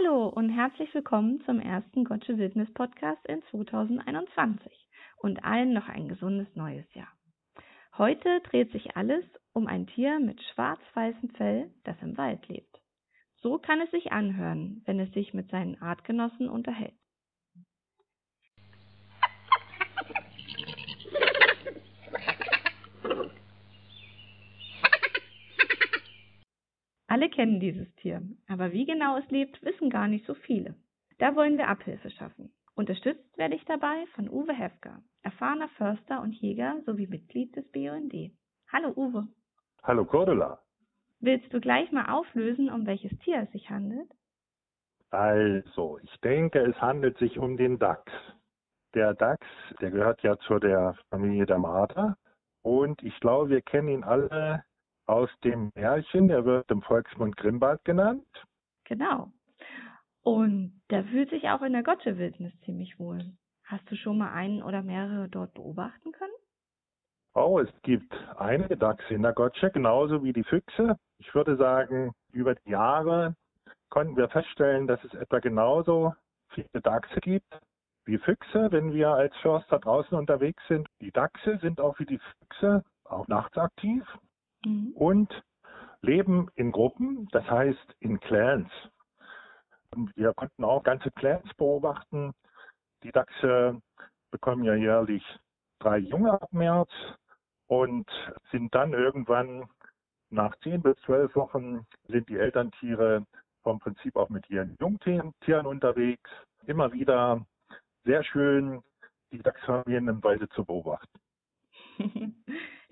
[0.00, 4.72] Hallo und herzlich willkommen zum ersten Gottsche Wildnis Podcast in 2021
[5.18, 7.12] und allen noch ein gesundes neues Jahr.
[7.98, 12.80] Heute dreht sich alles um ein Tier mit schwarz-weißem Fell, das im Wald lebt.
[13.42, 16.94] So kann es sich anhören, wenn es sich mit seinen Artgenossen unterhält.
[27.20, 30.74] Alle kennen dieses Tier, aber wie genau es lebt, wissen gar nicht so viele.
[31.18, 32.50] Da wollen wir Abhilfe schaffen.
[32.74, 38.32] Unterstützt werde ich dabei von Uwe Hefker, erfahrener Förster und Jäger sowie Mitglied des BUND.
[38.72, 39.28] Hallo Uwe.
[39.82, 40.60] Hallo Cordula.
[41.18, 44.10] Willst du gleich mal auflösen, um welches Tier es sich handelt?
[45.10, 48.10] Also, ich denke, es handelt sich um den Dachs.
[48.94, 49.46] Der Dachs,
[49.82, 52.16] der gehört ja zu der Familie der Marder.
[52.62, 54.64] Und ich glaube, wir kennen ihn alle
[55.10, 58.24] aus dem Märchen, der wird im Volksmund Grimbald genannt.
[58.84, 59.32] Genau.
[60.22, 63.32] Und der fühlt sich auch in der Gotsche-Wildnis ziemlich wohl.
[63.64, 66.32] Hast du schon mal einen oder mehrere dort beobachten können?
[67.34, 70.96] Oh, es gibt einige Dachse in der Gotsche, genauso wie die Füchse.
[71.18, 73.34] Ich würde sagen, über die Jahre
[73.88, 76.14] konnten wir feststellen, dass es etwa genauso
[76.50, 77.60] viele Dachse gibt
[78.04, 80.88] wie Füchse, wenn wir als Förster draußen unterwegs sind.
[81.00, 84.04] Die Dachse sind auch wie die Füchse auch nachts aktiv
[84.64, 84.92] mhm.
[84.94, 85.42] und
[86.02, 88.70] leben in Gruppen, das heißt in Clans.
[89.90, 92.32] Und wir konnten auch ganze Clans beobachten.
[93.02, 93.80] Die Dachse
[94.30, 95.24] bekommen ja jährlich
[95.80, 96.90] drei Junge ab März
[97.66, 98.08] und
[98.50, 99.68] sind dann irgendwann
[100.30, 103.26] nach zehn bis zwölf Wochen sind die Elterntiere
[103.62, 106.30] vom Prinzip auch mit ihren Jungtieren unterwegs.
[106.66, 107.44] Immer wieder
[108.04, 108.82] sehr schön,
[109.32, 111.18] die Dachsfamilien im Walde zu beobachten.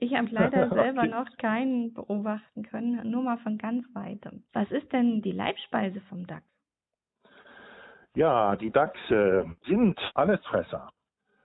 [0.00, 4.44] Ich habe leider selber noch keinen beobachten können, nur mal von ganz weitem.
[4.52, 6.46] Was ist denn die Leibspeise vom Dachs?
[8.14, 10.90] Ja, die Dachse sind Allesfresser.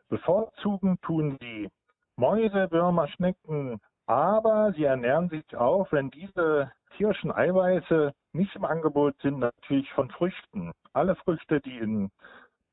[0.07, 1.69] Bevorzugen tun sie
[2.15, 9.15] Mäuse, Würmer, Schnecken, aber sie ernähren sich auch, wenn diese tierischen Eiweiße nicht im Angebot
[9.21, 10.71] sind, natürlich von Früchten.
[10.93, 12.11] Alle Früchte, die in,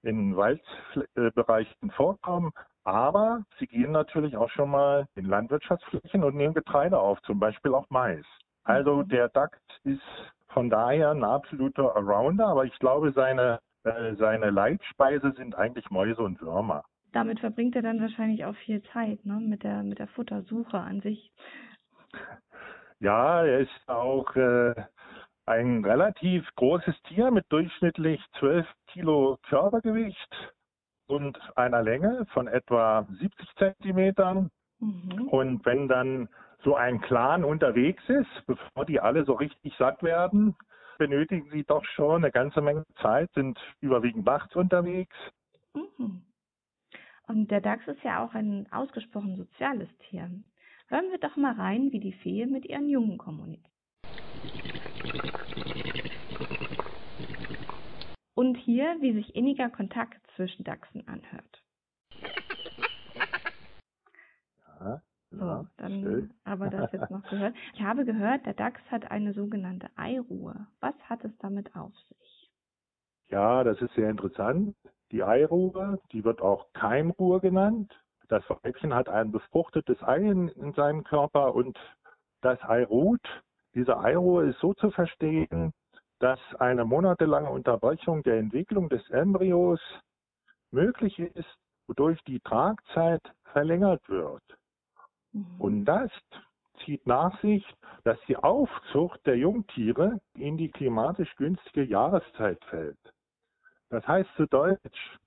[0.03, 2.53] in Waldbereichen vorkommen,
[2.87, 7.75] aber sie gehen natürlich auch schon mal in Landwirtschaftsflächen und nehmen Getreide auf, zum Beispiel
[7.75, 8.25] auch Mais.
[8.63, 9.09] Also mhm.
[9.09, 10.01] der Dachs ist
[10.49, 16.23] von daher ein absoluter Arounder, aber ich glaube, seine, äh, seine Leitspeise sind eigentlich Mäuse
[16.23, 16.85] und Würmer.
[17.13, 21.01] Damit verbringt er dann wahrscheinlich auch viel Zeit, ne, mit der, mit der Futtersuche an
[21.01, 21.33] sich.
[23.01, 24.75] Ja, er ist auch äh,
[25.45, 30.55] ein relativ großes Tier mit durchschnittlich 12 Kilo Körpergewicht
[31.07, 34.51] und einer Länge von etwa 70 Zentimetern.
[34.79, 35.29] Mhm.
[35.29, 36.29] Und wenn dann
[36.65, 40.57] so ein Clan unterwegs ist, bevor die alle so richtig satt werden,
[40.99, 45.15] benötigen sie doch schon eine ganze Menge Zeit, sind überwiegend nachts unterwegs.
[45.75, 46.23] Mhm.
[47.29, 50.31] Und der Dachs ist ja auch ein ausgesprochen soziales Tier.
[50.89, 53.73] Hören wir doch mal rein, wie die Fee mit ihren Jungen kommuniziert.
[58.37, 61.65] Und hier, wie sich inniger Kontakt zwischen Dachsen anhört.
[64.79, 66.35] Ja, so, dann schön.
[66.45, 67.55] aber das jetzt noch gehört.
[67.73, 70.67] Ich habe gehört, der Dachs hat eine sogenannte Eiruhe.
[70.81, 72.51] Was hat es damit auf sich?
[73.29, 74.77] Ja, das ist sehr interessant.
[75.13, 77.91] Die Eiruhe, die wird auch Keimruhe genannt.
[78.29, 81.79] Das Weibchen hat ein befruchtetes Ei in, in seinem Körper und
[82.43, 83.27] das Ei ruht.
[83.75, 85.73] Diese Eiruhe ist so zu verstehen,
[86.19, 89.81] dass eine monatelange Unterbrechung der Entwicklung des Embryos
[90.71, 93.23] möglich ist, wodurch die Tragzeit
[93.53, 94.43] verlängert wird.
[95.33, 95.61] Mhm.
[95.61, 96.11] Und das
[96.85, 97.65] zieht nach sich,
[98.05, 102.99] dass die Aufzucht der Jungtiere in die klimatisch günstige Jahreszeit fällt.
[103.89, 105.19] Das heißt zu Deutsch,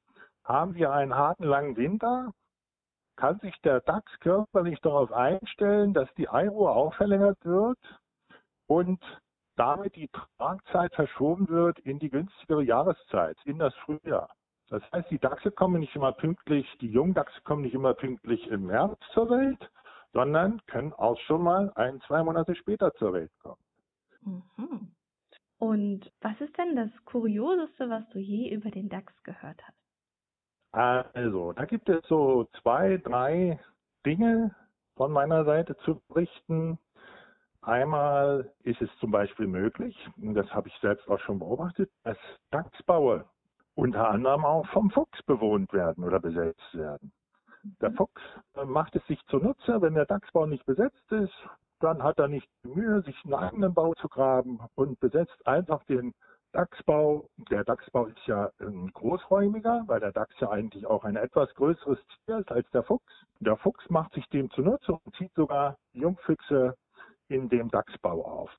[0.44, 2.32] haben wir einen harten langen Winter,
[3.16, 7.80] kann sich der Dachs körperlich darauf einstellen, dass die Eiruhe auch verlängert wird
[8.68, 9.04] und
[9.60, 14.30] damit die Tragzeit verschoben wird in die günstigere Jahreszeit, in das Frühjahr.
[14.70, 18.48] Das heißt, die Dachse kommen nicht immer pünktlich, die jungen Dachse kommen nicht immer pünktlich
[18.48, 19.70] im März zur Welt,
[20.14, 23.62] sondern können auch schon mal ein, zwei Monate später zur Welt kommen.
[24.22, 24.92] Mhm.
[25.58, 29.78] Und was ist denn das Kurioseste, was du je über den Dachs gehört hast?
[30.72, 33.60] Also, da gibt es so zwei, drei
[34.06, 34.56] Dinge
[34.96, 36.80] von meiner Seite zu berichten.
[37.62, 42.18] Einmal ist es zum Beispiel möglich, und das habe ich selbst auch schon beobachtet, dass
[42.52, 43.26] Dachsbaue
[43.76, 47.12] unter anderem auch vom Fuchs bewohnt werden oder besetzt werden.
[47.82, 48.22] Der Fuchs
[48.56, 51.34] äh, macht es sich zunutze, wenn der Dachsbau nicht besetzt ist,
[51.80, 55.84] dann hat er nicht die Mühe, sich einen eigenen Bau zu graben und besetzt einfach
[55.86, 56.14] den
[56.52, 61.54] Dachsbau, der Dachsbau ist ja ein großräumiger, weil der Dachs ja eigentlich auch ein etwas
[61.54, 63.26] größeres Tier ist als der Fuchs.
[63.40, 66.76] Der Fuchs macht sich dem zunutze und zieht sogar Jungfüchse
[67.30, 68.52] in dem Dachsbau auf.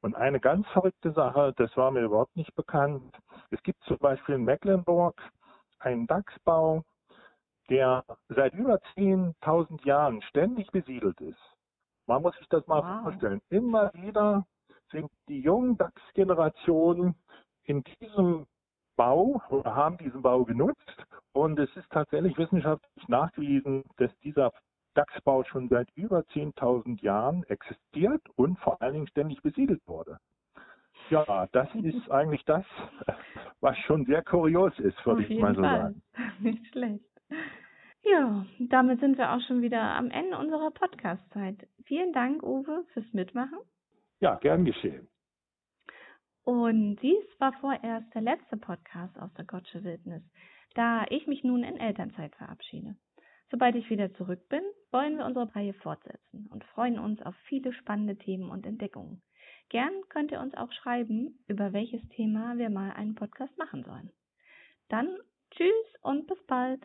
[0.00, 3.16] Und eine ganz verrückte Sache, das war mir überhaupt nicht bekannt.
[3.50, 5.20] Es gibt zum Beispiel in Mecklenburg
[5.78, 6.82] einen Dachsbau,
[7.70, 11.56] der seit über 10.000 Jahren ständig besiedelt ist.
[12.06, 13.02] Man muss sich das mal wow.
[13.02, 13.40] vorstellen.
[13.48, 14.46] Immer wieder
[14.92, 17.16] sind die jungen DAX-Generationen
[17.64, 18.46] in diesem
[18.96, 21.06] Bau oder haben diesen Bau genutzt.
[21.32, 24.52] Und es ist tatsächlich wissenschaftlich nachgewiesen, dass dieser
[24.96, 30.18] DAX-Bau schon seit über 10.000 Jahren existiert und vor allen Dingen ständig besiedelt wurde.
[31.10, 32.64] Ja, das ist eigentlich das,
[33.60, 35.80] was schon sehr kurios ist, würde ich mal so Fall.
[35.82, 36.02] sagen.
[36.40, 37.04] Nicht schlecht.
[38.02, 41.68] Ja, damit sind wir auch schon wieder am Ende unserer Podcast-Zeit.
[41.84, 43.58] Vielen Dank, Uwe, fürs Mitmachen.
[44.20, 45.08] Ja, gern geschehen.
[46.44, 50.22] Und dies war vorerst der letzte Podcast aus der Gottsche Wildnis,
[50.74, 52.94] da ich mich nun in Elternzeit verabschiede.
[53.50, 57.72] Sobald ich wieder zurück bin, wollen wir unsere Reihe fortsetzen und freuen uns auf viele
[57.72, 59.22] spannende Themen und Entdeckungen.
[59.68, 64.10] Gern könnt ihr uns auch schreiben, über welches Thema wir mal einen Podcast machen sollen.
[64.88, 65.08] Dann
[65.50, 66.82] tschüss und bis bald.